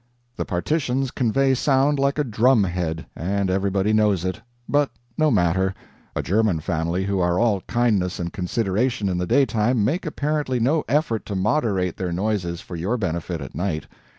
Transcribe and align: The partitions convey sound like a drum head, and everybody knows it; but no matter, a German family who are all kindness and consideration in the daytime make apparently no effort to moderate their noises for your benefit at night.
The 0.35 0.45
partitions 0.45 1.11
convey 1.11 1.53
sound 1.53 1.99
like 1.99 2.17
a 2.17 2.23
drum 2.23 2.63
head, 2.63 3.05
and 3.15 3.51
everybody 3.51 3.93
knows 3.93 4.25
it; 4.25 4.41
but 4.67 4.89
no 5.15 5.29
matter, 5.29 5.75
a 6.15 6.23
German 6.23 6.59
family 6.59 7.05
who 7.05 7.19
are 7.19 7.37
all 7.37 7.61
kindness 7.67 8.17
and 8.19 8.33
consideration 8.33 9.07
in 9.07 9.19
the 9.19 9.27
daytime 9.27 9.85
make 9.85 10.07
apparently 10.07 10.59
no 10.59 10.83
effort 10.89 11.23
to 11.27 11.35
moderate 11.35 11.97
their 11.97 12.11
noises 12.11 12.61
for 12.61 12.75
your 12.75 12.97
benefit 12.97 13.41
at 13.41 13.53
night. 13.53 13.85